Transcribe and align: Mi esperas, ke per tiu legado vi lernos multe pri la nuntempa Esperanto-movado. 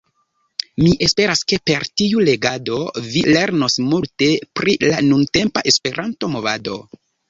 Mi 0.85 0.93
esperas, 1.07 1.43
ke 1.53 1.59
per 1.71 1.85
tiu 2.03 2.25
legado 2.31 2.81
vi 3.11 3.25
lernos 3.37 3.79
multe 3.93 4.33
pri 4.59 4.79
la 4.91 5.07
nuntempa 5.15 5.69
Esperanto-movado. 5.77 6.83